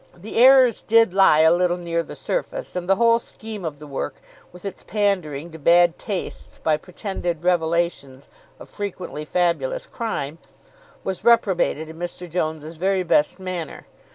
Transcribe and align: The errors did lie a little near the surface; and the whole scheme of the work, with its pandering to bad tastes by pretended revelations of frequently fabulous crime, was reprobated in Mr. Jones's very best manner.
The 0.17 0.37
errors 0.37 0.81
did 0.81 1.13
lie 1.13 1.41
a 1.41 1.51
little 1.53 1.77
near 1.77 2.01
the 2.01 2.15
surface; 2.15 2.75
and 2.75 2.89
the 2.89 2.95
whole 2.95 3.19
scheme 3.19 3.63
of 3.63 3.77
the 3.77 3.85
work, 3.85 4.15
with 4.51 4.65
its 4.65 4.81
pandering 4.81 5.51
to 5.51 5.59
bad 5.59 5.99
tastes 5.99 6.57
by 6.57 6.75
pretended 6.77 7.43
revelations 7.43 8.27
of 8.59 8.67
frequently 8.67 9.25
fabulous 9.25 9.85
crime, 9.85 10.39
was 11.03 11.23
reprobated 11.23 11.87
in 11.87 11.99
Mr. 11.99 12.27
Jones's 12.27 12.77
very 12.77 13.03
best 13.03 13.39
manner. 13.39 13.85